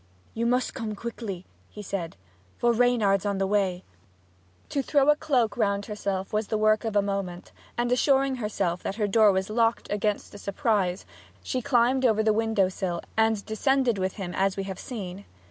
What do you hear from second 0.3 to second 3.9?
'You must come quickly,' he said; 'for Reynard's on the way!'